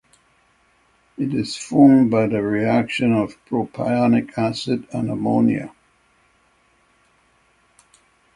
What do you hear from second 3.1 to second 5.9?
of propionic acid and ammonia.